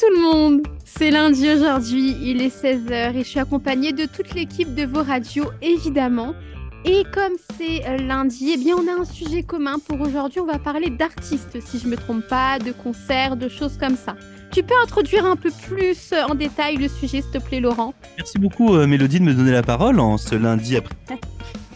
[0.00, 4.34] tout le monde C'est lundi aujourd'hui, il est 16h et je suis accompagnée de toute
[4.34, 6.34] l'équipe de vos radios évidemment.
[6.86, 10.46] Et comme c'est euh, lundi, eh bien on a un sujet commun pour aujourd'hui, on
[10.46, 14.16] va parler d'artistes si je me trompe pas, de concerts, de choses comme ça.
[14.50, 17.92] Tu peux introduire un peu plus euh, en détail le sujet s'il te plaît Laurent?
[18.16, 20.94] Merci beaucoup euh, Mélodie de me donner la parole en ce lundi après.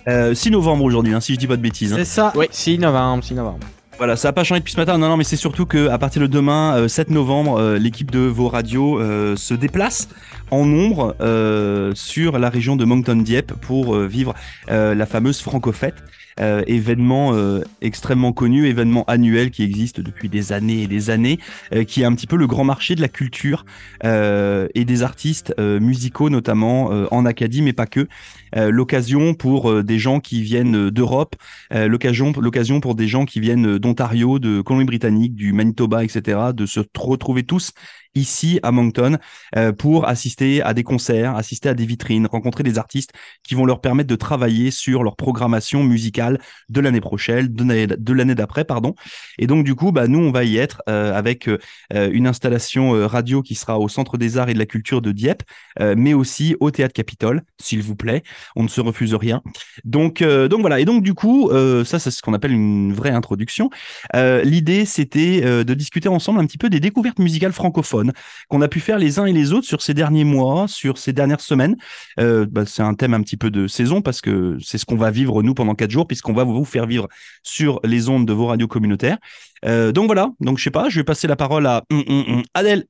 [0.34, 1.92] 6 novembre aujourd'hui, hein, si je dis pas de bêtises.
[1.92, 1.96] hein.
[1.98, 2.46] C'est ça, Oui.
[2.50, 3.60] 6 novembre, 6 novembre.
[3.98, 4.98] Voilà, ça n'a pas changé depuis ce matin.
[4.98, 8.10] Non, non, mais c'est surtout que à partir de demain, euh, 7 novembre, euh, l'équipe
[8.10, 10.08] de vos radios euh, se déplace
[10.50, 14.34] en nombre euh, sur la région de Moncton-Dieppe pour euh, vivre
[14.70, 15.96] euh, la fameuse Francofête.
[16.40, 21.38] euh, événement euh, extrêmement connu, événement annuel qui existe depuis des années et des années,
[21.86, 23.64] qui est un petit peu le grand marché de la culture
[24.02, 28.08] et des artistes musicaux notamment en Acadie, mais pas que.
[28.54, 31.36] L'occasion pour des gens qui viennent d'Europe,
[31.70, 36.80] l'occasion l'occasion pour des gens qui viennent d'Ontario, de Colombie-Britannique, du Manitoba, etc., de se
[36.96, 37.72] retrouver tous
[38.14, 39.18] ici à Moncton
[39.56, 43.12] euh, pour assister à des concerts, assister à des vitrines, rencontrer des artistes
[43.42, 48.34] qui vont leur permettre de travailler sur leur programmation musicale de l'année prochaine, de l'année-
[48.34, 48.94] d'après, pardon.
[49.38, 51.58] Et donc du coup, bah, nous on va y être euh, avec euh,
[51.90, 55.42] une installation radio qui sera au Centre des Arts et de la Culture de Dieppe,
[55.80, 58.22] mais aussi au Théâtre Capitole, s'il vous plaît.
[58.56, 59.42] On ne se refuse rien.
[59.84, 60.80] Donc, donc voilà.
[60.80, 61.50] Et donc du coup,
[61.84, 63.70] ça, c'est ce qu'on appelle une vraie introduction.
[64.14, 68.03] L'idée, c'était de discuter ensemble un petit peu des découvertes musicales francophones
[68.48, 71.12] qu'on a pu faire les uns et les autres sur ces derniers mois, sur ces
[71.12, 71.76] dernières semaines.
[72.20, 74.96] Euh, bah, c'est un thème un petit peu de saison parce que c'est ce qu'on
[74.96, 77.08] va vivre nous pendant quatre jours, puisqu'on va vous faire vivre
[77.42, 79.18] sur les ondes de vos radios communautaires.
[79.64, 80.30] Euh, donc voilà.
[80.40, 82.42] Donc je sais pas, je vais passer la parole à hum, hum, hum.
[82.54, 82.84] Adèle.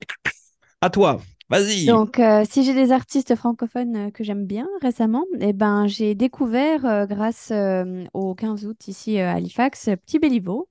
[0.80, 1.20] À toi.
[1.50, 1.84] Vas-y.
[1.84, 7.06] Donc, euh, si j'ai des artistes francophones que j'aime bien récemment, eh ben, j'ai découvert,
[7.06, 7.52] grâce
[8.14, 10.68] au 15 août ici à Halifax, Petit Béliveau,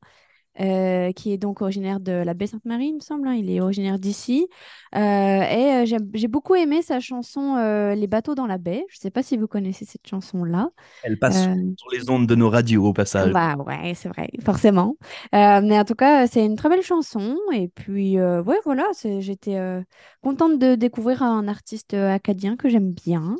[0.59, 3.27] euh, qui est donc originaire de la baie Sainte-Marie, il me semble.
[3.27, 4.47] hein, il est originaire d'ici.
[4.95, 7.55] Euh, et euh, j'ai beaucoup aimé sa chanson
[7.95, 8.85] Les bateaux dans la baie.
[8.89, 10.69] Je ne sais pas si vous connaissez cette chanson-là.
[11.03, 13.31] Elle passe sur les ondes de nos radios au passage.
[13.31, 14.95] Bah ouais, c'est vrai, forcément.
[15.31, 17.35] Mais en tout cas, c'est une très belle chanson.
[17.53, 18.85] Et puis, ouais, voilà,
[19.19, 19.59] j'étais
[20.21, 23.35] contente de découvrir un artiste acadien que j'aime bien,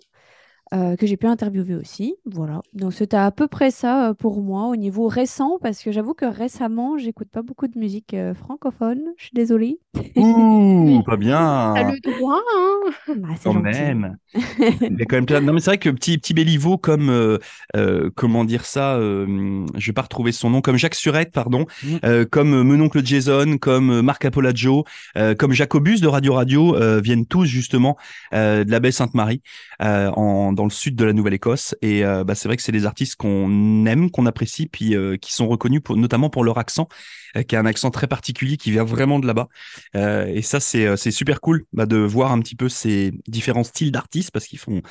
[0.73, 2.15] euh, que j'ai pu interviewer aussi.
[2.25, 2.61] Voilà.
[2.73, 6.13] Donc, c'était à peu près ça euh, pour moi au niveau récent, parce que j'avoue
[6.13, 9.01] que récemment, j'écoute pas beaucoup de musique euh, francophone.
[9.17, 9.79] Je suis désolée.
[10.15, 11.73] Ouh, pas bien.
[11.75, 12.91] T'as le droit, hein?
[13.17, 13.63] Bah, c'est Quand gentil.
[13.79, 14.17] même.
[14.33, 17.37] A quand même plein- Non, mais c'est vrai que petit, petit Béliveau, comme, euh,
[17.75, 21.65] euh, comment dire ça, euh, je vais pas retrouver son nom, comme Jacques Surette, pardon,
[21.83, 21.95] Mm.
[22.05, 24.85] euh, comme Menoncle Jason, comme Marc Apolagio,
[25.17, 27.97] euh, comme Jacobus de Radio Radio, euh, viennent tous justement
[28.33, 29.41] euh, de la baie Sainte-Marie,
[29.81, 31.75] euh, en, dans le sud de la Nouvelle-Écosse.
[31.81, 35.17] Et euh, bah, c'est vrai que c'est des artistes qu'on aime, qu'on apprécie, puis euh,
[35.17, 36.87] qui sont reconnus pour, notamment pour leur accent,
[37.37, 39.47] euh, qui a un accent très particulier, qui vient vraiment de là-bas.
[39.93, 43.91] Et ça, c'est c'est super cool bah, de voir un petit peu ces différents styles
[43.91, 44.81] d'artistes parce qu'ils font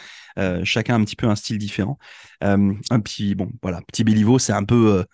[0.65, 1.99] chacun un petit peu un style différent.
[2.41, 5.05] Un petit bon, voilà, petit Béliveau, c'est un peu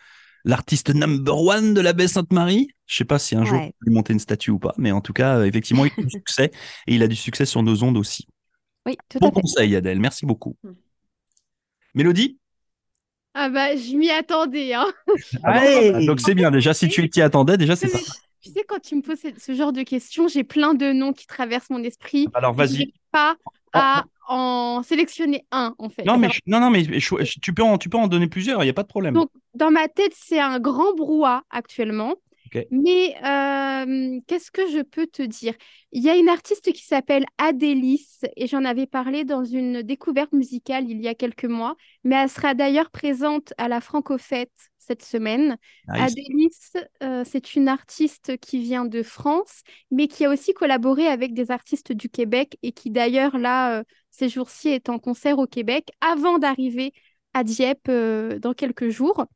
[0.45, 2.69] l'artiste number one de la baie Sainte-Marie.
[2.87, 3.67] Je sais pas si un jour Ouais.
[3.67, 6.03] on peut lui monter une statue ou pas, mais en tout cas, effectivement, il a
[6.03, 6.51] du succès
[6.87, 8.27] et il a du succès sur nos ondes aussi.
[8.89, 9.41] Oui, tout Bon à fait.
[9.43, 10.57] conseil, Adèle, merci beaucoup.
[10.63, 10.71] Mm.
[11.95, 12.39] Mélodie?
[13.35, 14.87] Ah bah, je m'y attendais, hein.
[15.45, 18.05] Ah bon, Donc c'est bien déjà, si tu t'y attendais, déjà c'est pas mais
[18.41, 21.27] Tu sais, quand tu me poses ce, genre de questions, j'ai plein de noms qui
[21.27, 22.27] traversent mon esprit.
[22.35, 22.73] Alors Je vas-y.
[22.73, 23.37] n'arrive pas
[23.75, 26.05] à en sélectionner un, en fait.
[26.07, 28.27] Non mais, je- non, non, mais je- je- tu, peux en, tu peux en donner
[28.29, 29.15] plusieurs, il n'y a pas de problème.
[29.15, 32.15] Donc, dans ma tête, c'est un grand brouhaha actuellement.
[32.71, 35.55] Mais euh, qu'est-ce que je peux te dire?
[35.93, 40.33] Il y a une artiste qui s'appelle Adélis et j'en avais parlé dans une découverte
[40.33, 45.03] musicale il y a quelques mois, mais elle sera d'ailleurs présente à la Francofête cette
[45.03, 45.59] semaine.
[45.89, 46.13] Nice.
[46.13, 51.35] Adélis, euh, c'est une artiste qui vient de France, mais qui a aussi collaboré avec
[51.35, 55.47] des artistes du Québec et qui d'ailleurs, là, euh, ces jours-ci, est en concert au
[55.47, 56.93] Québec avant d'arriver
[57.35, 57.91] à Dieppe
[58.41, 59.27] dans quelques jours.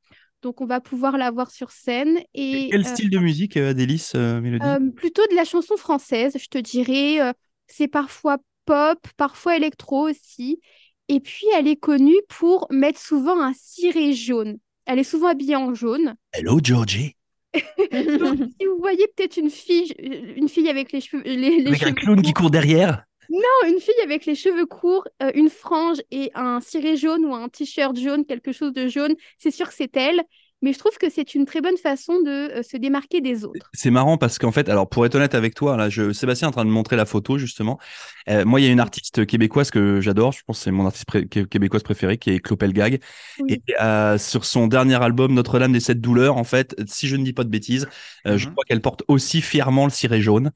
[0.42, 2.18] Donc, on va pouvoir la voir sur scène.
[2.34, 4.66] Et, Quel euh, style de musique, euh, Adélis, euh, Mélodie?
[4.66, 7.20] Euh, plutôt de la chanson française, je te dirais.
[7.20, 7.32] euh,
[7.68, 10.60] c'est parfois pop, parfois électro aussi.
[11.08, 14.58] Et puis, elle est connue pour mettre souvent un ciré jaune.
[14.84, 16.16] Elle est souvent habillée en jaune.
[16.32, 17.16] Hello, Georgie.
[17.54, 19.92] Donc, si vous voyez peut-être une fille,
[20.36, 23.04] une fille avec les cheveux, les, les Avec un clown qui court derrière.
[23.30, 27.34] Non, une fille avec les cheveux courts, euh, une frange et un ciré jaune ou
[27.34, 30.22] un t-shirt jaune, quelque chose de jaune, c'est sûr que c'est elle.
[30.62, 33.68] Mais je trouve que c'est une très bonne façon de euh, se démarquer des autres.
[33.74, 36.50] C'est marrant parce qu'en fait, alors pour être honnête avec toi, là, je, Sébastien est
[36.50, 37.78] en train de montrer la photo justement.
[38.28, 40.86] Euh, moi, il y a une artiste québécoise que j'adore, je pense que c'est mon
[40.86, 41.04] artiste
[41.48, 43.00] québécoise préférée, qui est Clopel Gag.
[43.48, 47.24] Et euh, sur son dernier album, Notre-Dame des Sept Douleurs, en fait, si je ne
[47.24, 47.88] dis pas de bêtises,
[48.24, 48.52] je mhm.
[48.52, 50.52] crois qu'elle porte aussi fièrement le ciré jaune.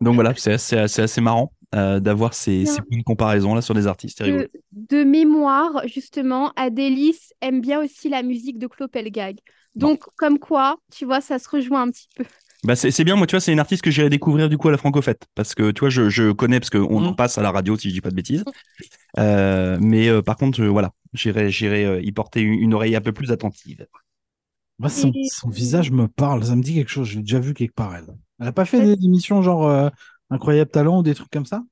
[0.00, 1.52] donc voilà, c'est assez, assez, marrant.
[1.72, 4.22] D'avoir ces, ces, points de comparaison là sur des artistes.
[4.22, 9.38] De, de, mémoire, justement, Adélis aime bien aussi la musique de Clopelgag.
[9.74, 12.24] Donc, comme quoi, tu vois, ça se rejoint un petit peu.
[12.64, 14.72] Bah c'est bien, moi, tu vois, c'est une artiste que j'irai découvrir du coup à
[14.72, 15.26] la Francofête.
[15.34, 17.16] Parce que, tu vois, je, je connais, parce qu'on en mmh.
[17.16, 18.44] passe à la radio, si je dis pas de bêtises.
[19.18, 23.30] Euh, mais euh, par contre, voilà, j'irai euh, y porter une, oreille un peu plus
[23.30, 23.86] attentive.
[24.78, 25.12] Moi, son,
[25.48, 28.14] visage me parle, ça me dit quelque chose, je l'ai déjà vu quelque part, elle.
[28.40, 29.90] Elle a pas fait des émissions genre
[30.30, 31.64] Incroyable Talent ou des trucs comme ça?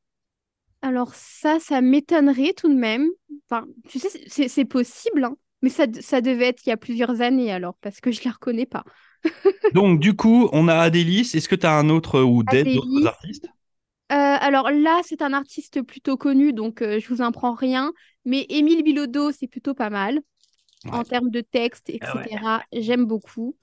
[0.82, 3.08] Alors, ça, ça m'étonnerait tout de même.
[3.48, 5.36] Enfin, tu sais, c'est possible, hein.
[5.62, 8.24] Mais ça, ça devait être il y a plusieurs années alors, parce que je ne
[8.26, 8.84] la reconnais pas.
[9.72, 11.32] Donc, du coup, on a Adélis.
[11.34, 13.48] Est-ce que tu as un autre ou d'autres artistes?
[14.12, 17.92] Euh, alors là, c'est un artiste plutôt connu, donc euh, je vous en prends rien.
[18.24, 20.20] Mais Émile Bilodeau, c'est plutôt pas mal
[20.90, 22.62] en termes de texte, etc.
[22.62, 23.56] Ah J'aime beaucoup.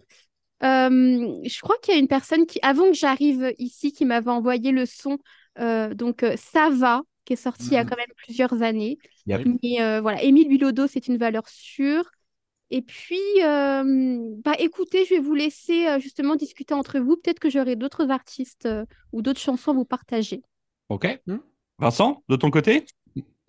[0.63, 4.31] Euh, je crois qu'il y a une personne qui, avant que j'arrive ici, qui m'avait
[4.31, 5.17] envoyé le son.
[5.57, 7.89] donc ça va, qui est sorti il y a mmh.
[7.89, 8.97] quand même plusieurs années.
[9.27, 12.09] Mais euh, voilà, Émile Bilodeau, c'est une valeur sûre.
[12.69, 17.17] Et puis, euh, bah, écoutez, je vais vous laisser euh, justement discuter entre vous.
[17.17, 18.67] Peut-être que j'aurai d'autres artistes
[19.11, 20.41] ou d'autres chansons à vous partager.
[20.89, 21.07] Ok.
[21.27, 21.37] Mmh.
[21.79, 22.85] Vincent, de ton côté?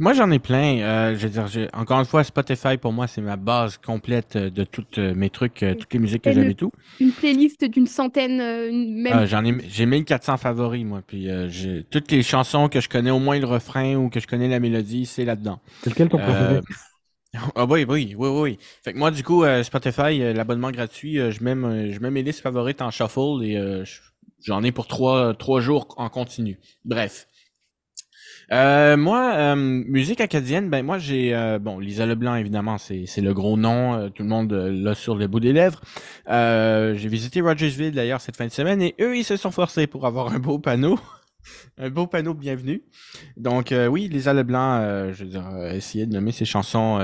[0.02, 0.81] Moi, j'en ai plein.
[0.81, 4.50] Euh, je veux dire, encore une fois, Spotify, pour moi, c'est ma base complète euh,
[4.50, 6.72] de tous euh, mes trucs, toutes les musiques que j'aime et tout.
[6.99, 9.12] Une playlist d'une centaine, même.
[9.12, 11.02] Ah, j'en ai, j'ai 1400 favoris, moi.
[11.06, 14.26] Puis j'ai toutes les chansons que je connais au moins le refrain ou que je
[14.26, 15.60] connais la mélodie, c'est là-dedans.
[15.82, 16.60] C'est lequel ton préféré?
[17.54, 18.58] Ah oui, oui, oui, oui.
[18.84, 22.82] Fait que moi, du coup, Spotify, l'abonnement gratuit, je mets, je mets mes listes favorites
[22.82, 23.58] en shuffle et
[24.44, 26.60] j'en ai pour trois, trois jours en continu.
[26.84, 27.26] Bref.
[28.50, 33.21] Euh, moi, euh, musique acadienne, ben moi j'ai euh, bon Lisa Leblanc évidemment c'est c'est
[33.21, 35.81] le gros nom, tout le monde l'a sur le bout des lèvres.
[36.29, 40.06] j'ai visité Rogersville d'ailleurs cette fin de semaine et eux ils se sont forcés pour
[40.06, 40.99] avoir un beau panneau.
[41.79, 42.83] un beau panneau bienvenue.
[43.37, 46.99] Donc oui, Lisa Leblanc, je veux dire, de nommer ses chansons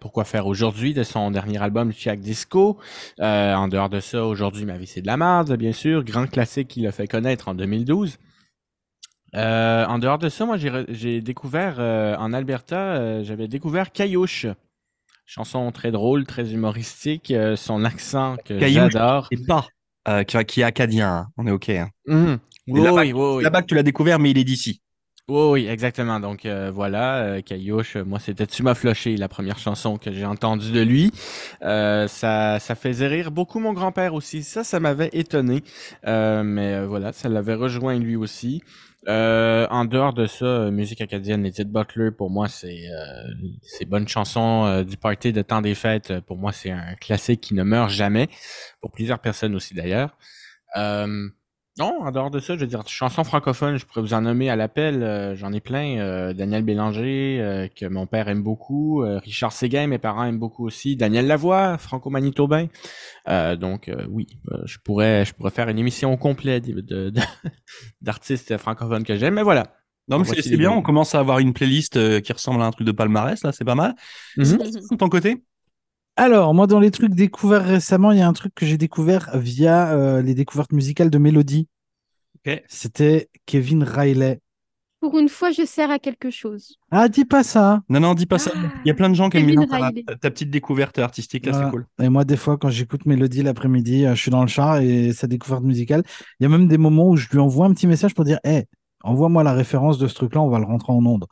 [0.00, 2.78] Pourquoi faire aujourd'hui de son dernier album Chiac Disco.
[3.18, 6.68] en dehors de ça, aujourd'hui ma vie c'est de la merde, bien sûr, grand classique
[6.68, 8.18] qu'il a fait connaître en 2012.
[9.36, 14.46] Euh, en dehors de ça, moi, j'ai découvert euh, en Alberta, euh, j'avais découvert Caillouche.
[15.26, 19.28] Chanson très drôle, très humoristique, son accent que j'adore.
[19.30, 19.66] Et pas,
[20.24, 21.28] qui, est acadien, hein.
[21.38, 21.70] on est OK.
[21.70, 21.88] Hein.
[22.06, 22.34] Mmh.
[22.66, 24.82] Oui, oui, oui, Là-bas que tu l'as découvert, mais il est d'ici.
[25.28, 26.20] Oui, oui, exactement.
[26.20, 30.80] Donc voilà, Caillouche, moi c'était Tu m'as floché, la première chanson que j'ai entendue de
[30.82, 31.12] lui?
[31.62, 34.42] ça, ça faisait rire beaucoup mon grand-père aussi.
[34.42, 35.62] Ça, ça m'avait étonné.
[36.04, 38.62] mais voilà, ça l'avait rejoint lui aussi.
[39.08, 43.84] Euh, en dehors de ça, euh, musique acadienne, Edith Butler, pour moi, c'est euh, c'est
[43.84, 46.20] bonne chanson euh, du party de temps des fêtes.
[46.20, 48.28] Pour moi, c'est un classique qui ne meurt jamais.
[48.80, 50.16] Pour plusieurs personnes aussi d'ailleurs.
[50.76, 51.28] Euh,
[51.76, 54.48] non, en dehors de ça, je veux dire, chansons francophones, je pourrais vous en nommer
[54.48, 55.02] à l'appel.
[55.02, 55.98] Euh, j'en ai plein.
[55.98, 59.02] Euh, Daniel Bélanger, euh, que mon père aime beaucoup.
[59.04, 60.94] Richard Séguin, mes parents aiment beaucoup aussi.
[60.94, 62.68] Daniel Lavoie, franco-manitobain.
[63.26, 64.28] donc oui,
[64.64, 66.64] je pourrais, je pourrais faire une émission complète
[68.00, 69.34] d'artistes de, francophones que j'aime.
[69.34, 69.74] Mais voilà.
[70.06, 70.70] Non, mais c'est bien.
[70.70, 73.42] On commence à avoir une playlist qui ressemble à un truc de palmarès.
[73.42, 73.96] Là, c'est pas mal.
[74.36, 75.42] Mm De ton côté?
[76.16, 79.30] Alors, moi, dans les trucs découverts récemment, il y a un truc que j'ai découvert
[79.34, 81.68] via euh, les découvertes musicales de Mélodie.
[82.68, 84.40] C'était Kevin Riley.
[85.00, 86.78] Pour une fois, je sers à quelque chose.
[86.90, 87.82] Ah, dis pas ça.
[87.88, 88.52] Non, non, dis pas ça.
[88.84, 91.70] Il y a plein de gens qui aiment bien ta, petite découverte artistique, là, c'est
[91.70, 91.86] cool.
[92.00, 95.12] Et moi, des fois, quand j'écoute Mélodie l'après-midi, euh, je suis dans le char et
[95.12, 96.02] sa découverte musicale,
[96.38, 98.38] il y a même des moments où je lui envoie un petit message pour dire
[98.44, 98.64] Hé,
[99.02, 101.26] envoie-moi la référence de ce truc-là, on va le rentrer en onde.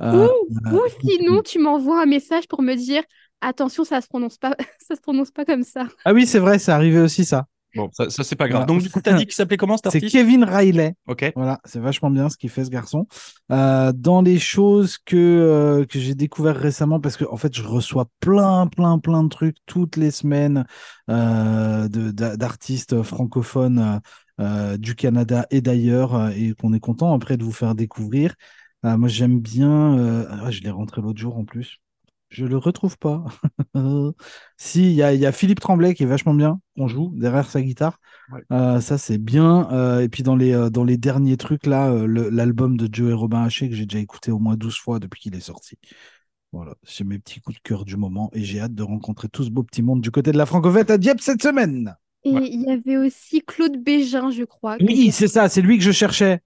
[0.00, 0.28] Euh,
[0.72, 3.02] ou sinon, tu m'envoies un message pour me dire
[3.40, 5.86] attention, ça se prononce pas, ça se prononce pas comme ça.
[6.04, 7.46] Ah oui, c'est vrai, c'est arrivé aussi ça.
[7.74, 8.66] Bon, ça, c'est pas grave.
[8.66, 10.94] Donc, du coup, t'as dit qu'il s'appelait comment cet C'est Kevin Riley.
[11.06, 11.30] Ok.
[11.36, 13.06] Voilà, c'est vachement bien ce qu'il fait, ce garçon.
[13.52, 17.62] Euh, dans les choses que, euh, que j'ai découvert récemment, parce que, en fait, je
[17.62, 20.64] reçois plein, plein, plein de trucs toutes les semaines
[21.10, 24.00] euh, d'artistes francophones
[24.78, 28.34] du Canada et d'ailleurs, et qu'on est content après de vous faire découvrir.
[28.82, 30.26] moi, j'aime bien.
[30.30, 31.80] Ah, je l'ai rentré l'autre jour en plus.
[32.28, 33.24] Je le retrouve pas.
[34.56, 37.98] si, il y a, Philippe Tremblay qui est vachement bien, on joue derrière sa guitare.
[38.52, 39.70] Euh, ça, c'est bien.
[39.72, 43.14] Euh, et puis dans les, euh, dans les derniers trucs, là, l'album de Joe et
[43.14, 45.78] Robin Haché que j'ai déjà écouté au moins 12 fois depuis qu'il est sorti.
[46.52, 49.44] Voilà, c'est mes petits coups de cœur du moment et j'ai hâte de rencontrer tout
[49.44, 51.94] ce beau petit monde du côté de la Francovette à Dieppe cette semaine.
[52.24, 52.48] Et Ouais.
[52.50, 54.76] il y avait aussi Claude Bégin, je crois.
[54.80, 56.40] Oui, c'est ça, c'est lui que je cherchais.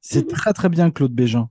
[0.00, 1.50] C'est très très bien, Claude Bégin.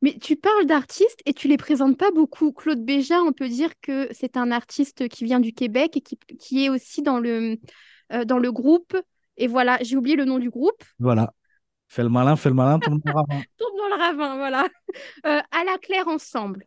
[0.00, 2.52] Mais tu parles d'artistes et tu les présentes pas beaucoup.
[2.52, 6.18] Claude Bégin, on peut dire que c'est un artiste qui vient du Québec et qui,
[6.38, 7.58] qui est aussi dans le,
[8.12, 8.96] euh, dans le groupe.
[9.36, 10.82] Et voilà, j'ai oublié le nom du groupe.
[11.00, 11.32] Voilà.
[11.88, 13.42] Fais le malin, fais le malin, tourne le ravin.
[13.58, 14.68] Tombe dans le ravin, voilà.
[15.26, 16.66] Euh, à la claire ensemble.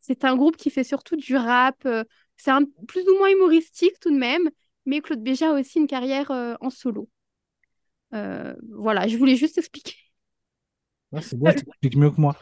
[0.00, 1.76] C'est un groupe qui fait surtout du rap.
[1.86, 2.04] euh,
[2.36, 4.50] c'est un, plus ou moins humoristique tout de même.
[4.84, 7.08] Mais Claude Bégin a aussi une carrière en solo.
[8.10, 9.94] Voilà, je voulais juste expliquer.
[11.12, 12.36] Ouais, c'est bien, tu expliques mieux que moi.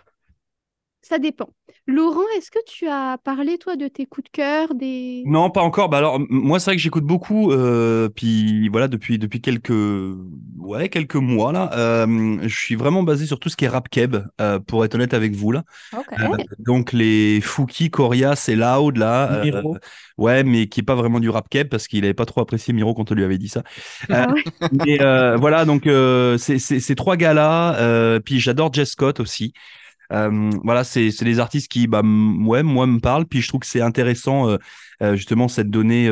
[1.08, 1.50] Ça dépend.
[1.86, 5.22] Laurent, est-ce que tu as parlé, toi, de tes coups de cœur, des...
[5.24, 5.88] Non, pas encore.
[5.88, 7.52] Bah alors, moi, c'est vrai que j'écoute beaucoup.
[7.52, 9.70] Euh, puis voilà, depuis depuis quelques
[10.58, 13.88] ouais quelques mois là, euh, je suis vraiment basé sur tout ce qui est rap
[13.88, 14.16] keb.
[14.40, 15.62] euh, pour être honnête avec vous là.
[15.94, 16.26] Euh,
[16.58, 19.32] donc les Fouki, Corias et Loud là.
[19.34, 19.76] euh, Miro.
[20.18, 22.74] ouais, mais qui est pas vraiment du rap keb parce qu'il avait pas trop apprécié
[22.74, 23.62] Miro quand on lui avait dit ça.
[24.10, 24.42] Ah ouais.
[24.72, 27.76] Mais euh, voilà, donc euh, c'est c'est- ces trois gars-là.
[27.78, 29.52] Euh, puis j'adore Jess Scott aussi.
[30.12, 33.26] Euh, voilà, c'est des artistes qui, bah, ouais, moi me parlent.
[33.26, 34.56] Puis je trouve que c'est intéressant euh,
[35.02, 36.10] euh, justement cette donnée,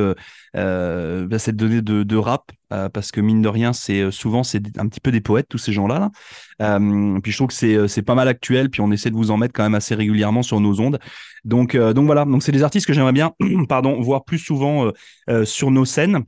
[0.55, 5.11] bah, cette donnée de, rap, parce que mine de rien, c'est souvent un petit peu
[5.11, 6.11] des poètes tous ces gens-là.
[6.59, 6.81] Là.
[7.23, 8.71] Puis je trouve que c'est pas mal actuel.
[8.71, 10.99] Puis on essaie de vous en mettre quand même assez régulièrement sur nos ondes.
[11.45, 13.33] Donc donc voilà, c'est des artistes que j'aimerais bien,
[13.69, 14.91] pardon, voir plus souvent
[15.45, 16.25] sur nos scènes.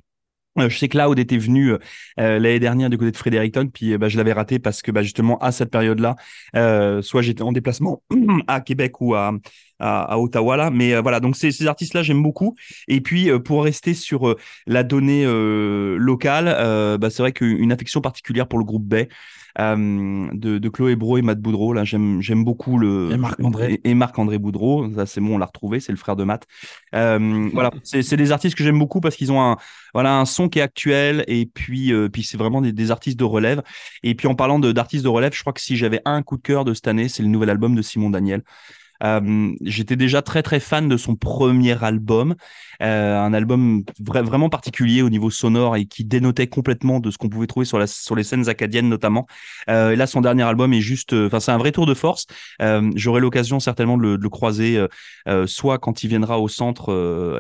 [0.59, 1.79] Euh, Je sais que Loud était venu euh,
[2.21, 5.03] euh, l'année dernière du côté de Fredericton, puis bah, je l'avais raté parce que bah,
[5.03, 6.17] justement à cette période-là,
[7.03, 8.03] soit j'étais en déplacement
[8.47, 9.33] à Québec ou à,
[9.79, 12.55] Ottawa mais voilà donc ces, artistes-là j'aime beaucoup.
[12.89, 14.35] Et puis pour rester sur
[14.67, 19.09] la donnée locale, bah, c'est vrai qu'une affection particulière pour le groupe Bay.
[19.59, 23.81] Euh, de, de Chloé Bro et Matt Boudreau là j'aime j'aime beaucoup le Et Marc-André.
[23.85, 24.91] et, et Marc-André Boudreau.
[24.95, 26.47] Ça c'est bon on l'a retrouvé c'est le frère de Matt.
[26.95, 29.57] Euh, voilà c'est c'est des artistes que j'aime beaucoup parce qu'ils ont un
[29.95, 33.19] voilà un son qui est actuel et puis euh, puis c'est vraiment des, des artistes
[33.19, 33.63] de relève.
[34.03, 36.37] Et puis en parlant de d'artistes de relève je crois que si j'avais un coup
[36.37, 38.43] de cœur de cette année c'est le nouvel album de Simon Daniel
[39.03, 42.35] euh, j'étais déjà très très fan de son premier album,
[42.83, 47.19] euh, un album vra- vraiment particulier au niveau sonore et qui dénotait complètement de ce
[47.19, 49.27] qu'on pouvait trouver sur, la, sur les scènes acadiennes notamment.
[49.69, 52.27] Euh, et là, son dernier album est juste, enfin c'est un vrai tour de force.
[52.95, 54.85] J'aurai l'occasion certainement de le, de le croiser,
[55.47, 56.93] soit quand il viendra au centre.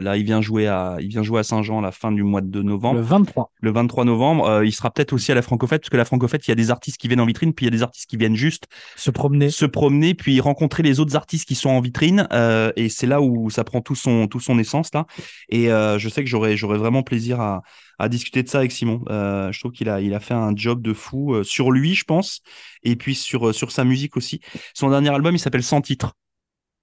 [0.02, 2.40] là, il vient jouer à, il vient jouer à Saint-Jean à la fin du mois
[2.40, 3.52] de novembre Le 23.
[3.60, 4.62] le 23 novembre.
[4.64, 6.70] Il sera peut-être aussi à la Francofête, parce que la Francofête, il y a des
[6.70, 8.64] artistes qui viennent en vitrine, puis il y a des artistes qui viennent juste
[8.96, 9.50] Se promener.
[9.50, 12.26] se promener, puis rencontrer les autres artistes qui sont en vitrine.
[12.32, 15.06] euh, et c'est là où ça prend tout son, tout son essence, là.
[15.48, 17.62] Et euh, je sais que j'aurais, j'aurais vraiment plaisir à,
[17.98, 19.02] à discuter de ça avec Simon.
[19.08, 22.04] Euh, je trouve qu'il a, il a fait un job de fou sur lui, je
[22.04, 22.40] pense,
[22.82, 24.40] et puis sur, sur sa musique aussi.
[24.74, 26.12] Son dernier album, il s'appelle Sans titre.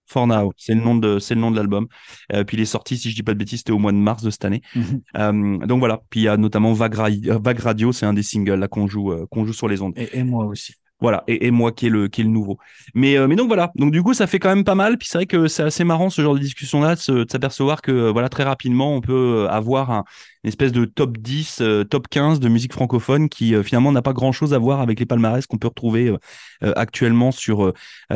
[0.06, 1.88] For Now, c'est le nom de, c'est le nom de l'album.
[2.34, 3.98] Euh, puis il est sorti, si je dis pas de bêtises, c'était au mois de
[3.98, 4.62] mars de cette année.
[4.76, 5.02] Mhm.
[5.18, 6.02] Euh, donc voilà.
[6.10, 8.86] Puis il y a notamment Vague, Ra- Vague Radio, c'est un des singles là qu'on
[8.88, 9.94] joue, euh, qu'on joue sur les ondes.
[9.96, 10.74] Et, et moi aussi.
[11.02, 12.58] Voilà, et, moi qui est le nouveau.
[12.94, 14.98] Mais euh, mais donc voilà, donc du coup ça fait quand même pas mal.
[14.98, 17.92] Puis c'est vrai que c'est assez marrant ce genre de discussion là, de s'apercevoir que
[17.92, 20.06] euh, voilà très rapidement on peut euh, avoir un,
[20.46, 24.14] une espèce de top 10, euh, top 15 de musique francophone qui finalement n'a pas
[24.14, 26.16] grand chose à voir avec les palmarès qu'on peut retrouver
[26.62, 27.74] actuellement sur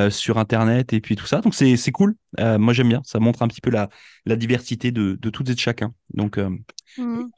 [0.10, 1.42] sur internet et puis tout ça.
[1.42, 2.16] Donc c'est cool.
[2.40, 3.02] Moi j'aime bien.
[3.04, 3.90] Ça montre un petit peu la
[4.26, 5.92] la diversité de de toutes et de chacun.
[6.14, 6.40] Donc
[6.98, 7.30] Mhm.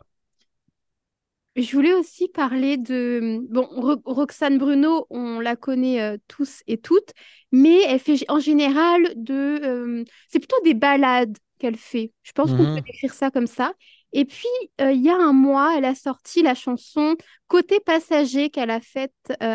[1.62, 3.40] Je voulais aussi parler de...
[3.50, 7.12] Bon, Ro- Roxane Bruno, on la connaît euh, tous et toutes,
[7.52, 9.34] mais elle fait en général de...
[9.64, 12.14] euh, C'est plutôt des ballades qu'elle fait.
[12.24, 12.74] Je pense qu'on Mhm.
[12.74, 13.74] peut décrire ça comme ça.
[14.14, 14.48] Et puis,
[14.82, 17.16] euh, il y a un mois, elle a sorti la chanson
[17.48, 19.14] Côté passager qu'elle a faite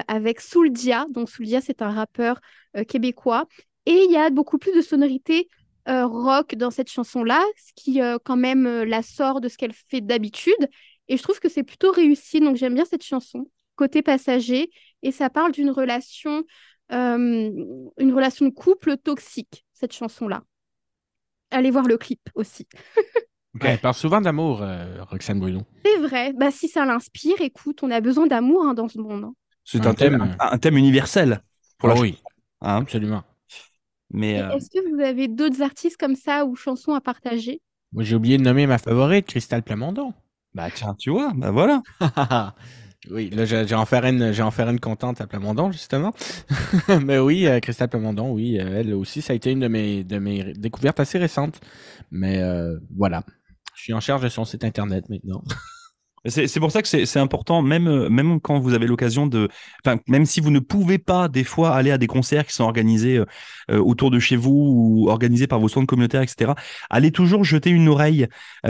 [0.09, 1.07] avec Souldia.
[1.11, 2.41] Donc, Souldia, c'est un rappeur
[2.89, 3.47] québécois.
[3.87, 5.49] Et il y a beaucoup plus de sonorités
[5.87, 10.69] rock dans cette chanson-là, ce qui quand même la sort de ce qu'elle fait d'habitude.
[11.09, 12.41] Et je trouve que c'est plutôt réussi.
[12.41, 14.71] Donc j'aime bien cette chanson, Côté passager.
[15.03, 16.45] Et ça parle d'une relation,
[16.93, 17.51] euh,
[17.99, 20.43] une relation de couple toxique, cette chanson-là.
[21.51, 22.67] Allez voir le clip aussi.
[23.61, 25.63] Elle parle souvent d'amour, euh, Roxane Bruno.
[25.85, 26.33] C'est vrai.
[26.33, 29.25] Bah, si ça l'inspire, écoute, on a besoin d'amour hein, dans ce monde.
[29.25, 29.35] hein.
[29.65, 30.37] c'est Un un, thème thème.
[30.41, 31.41] un, un thème universel
[31.79, 32.19] pour la Ah oui,
[32.63, 32.77] hein.
[32.79, 33.23] absolument.
[34.11, 37.61] Mais euh, Est-ce que vous avez d'autres artistes comme ça ou chansons à partager?
[37.93, 40.13] Moi, j'ai oublié de nommer ma favorite, Cristal Plamondon.
[40.55, 41.83] Bah tiens, tu vois, bah voilà.
[43.11, 46.15] oui, là, j'ai en faire une, j'ai en faire une contente à Plamondon, justement.
[47.05, 50.05] Mais oui, euh, Cristal Plamondon, oui, euh, elle aussi, ça a été une de mes,
[50.05, 51.61] de mes découvertes assez récentes.
[52.11, 53.25] Mais euh, voilà,
[53.75, 55.43] je suis en charge de son site internet maintenant.
[56.27, 59.51] C'est pour ça que c'est important, même, euh, même quand vous avez l'occasion de.
[59.85, 62.65] Enfin, même si vous ne pouvez pas, des fois, aller à des concerts qui sont
[62.65, 63.27] organisés euh,
[63.71, 66.53] euh, autour de chez vous ou organisés par vos centres communautaires, etc.,
[66.89, 68.27] allez toujours jeter une oreille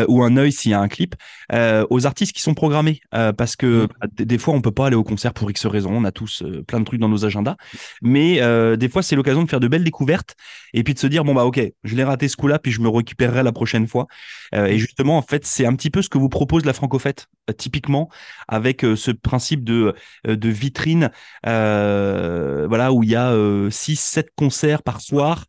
[0.08, 1.14] ou un œil s'il y a un clip
[1.52, 3.00] aux artistes qui sont programmés.
[3.10, 3.88] parce que mm.
[4.00, 5.92] bah, des fois, on peut pas aller au concert pour X raisons.
[5.94, 7.56] On a tous plein de trucs dans nos agendas.
[8.02, 8.40] Mais
[8.76, 10.34] des fois, c'est l'occasion de faire de belles découvertes
[10.72, 12.80] et puis de se dire bon, bah, ok, je l'ai raté ce coup-là, puis je
[12.80, 14.06] me récupérerai la prochaine fois.
[14.52, 18.08] et justement, en fait, c'est un petit peu ce que vous propose la Francofête typiquement
[18.48, 19.94] avec euh, ce principe de,
[20.26, 21.10] euh, de vitrine
[21.46, 25.44] euh, voilà, où il y a 6-7 concerts par soir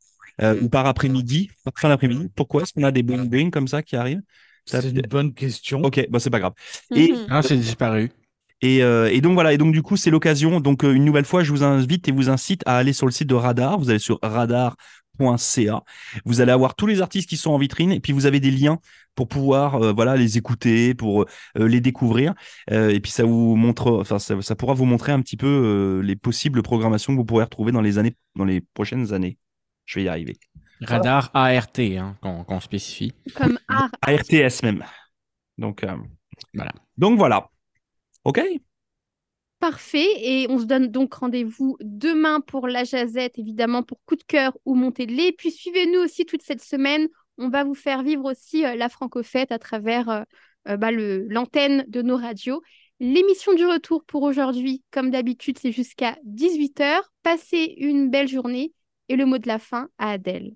[0.62, 2.28] ou par après-midi, par fin d'après-midi.
[2.36, 4.22] Pourquoi est-ce qu'on a des bling bling comme ça qui arrivent?
[4.66, 5.82] C'est une bonne question.
[5.84, 6.54] Ok, bah c'est pas grave.
[6.94, 7.28] Et, mhm.
[7.30, 8.12] ah, c'est disparu.
[8.62, 10.60] Et, et, donc voilà, et donc du coup c'est l'occasion.
[10.60, 13.30] Donc une nouvelle fois, je vous invite et vous incite à aller sur le site
[13.30, 13.80] de Radar.
[13.80, 14.76] Vous allez sur radar
[16.26, 18.52] vous allez avoir tous les artistes qui sont en vitrine et puis vous avez des
[18.52, 18.80] liens
[19.16, 21.24] pour pouvoir euh, voilà les écouter, pour
[21.58, 22.34] euh, les découvrir
[22.72, 26.16] euh, et puis ça vous montre, enfin ça, pourra vous montrer un petit peu les
[26.16, 29.38] possibles programmations que vous pourrez retrouver dans les années, dans les prochaines années.
[29.86, 30.38] Je vais y arriver.
[30.82, 33.14] Radar ART hein, qu'on spécifie.
[33.36, 34.84] Comme ARTS même.
[35.58, 35.86] Donc
[36.54, 36.72] voilà.
[36.98, 37.50] Donc voilà.
[38.24, 38.42] Ok.
[39.66, 40.06] Parfait.
[40.22, 44.56] Et on se donne donc rendez-vous demain pour la jazette, évidemment, pour coup de cœur
[44.64, 45.32] ou montée de lait.
[45.32, 47.08] Puis suivez-nous aussi toute cette semaine.
[47.40, 50.22] On va vous faire vivre aussi euh, la francofête à travers euh,
[50.68, 52.62] euh, bah, l'antenne de nos radios.
[53.00, 57.02] L'émission du retour pour aujourd'hui, comme d'habitude, c'est jusqu'à 18h.
[57.24, 58.72] Passez une belle journée
[59.10, 60.54] et le mot de la fin à Adèle.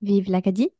[0.00, 0.70] Vive l'Acadie